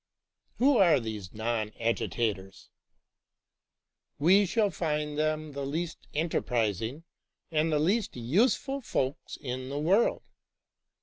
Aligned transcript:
Who 0.57 0.77
are 0.79 0.99
these 0.99 1.31
non 1.31 1.73
agitators? 1.79 2.69
We 4.17 4.47
shall 4.47 4.71
find 4.71 5.15
them 5.15 5.51
the 5.51 5.63
least 5.63 6.07
enterprising 6.15 7.03
and 7.51 7.71
the 7.71 7.77
least 7.77 8.15
useful 8.15 8.81
folks 8.81 9.37
in 9.39 9.69
the 9.69 9.77
world. 9.77 10.23